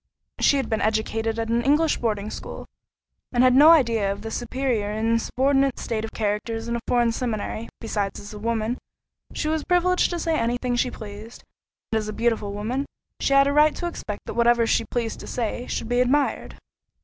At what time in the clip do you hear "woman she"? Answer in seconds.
8.39-9.47, 12.51-13.33